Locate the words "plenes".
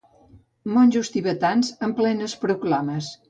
2.01-2.37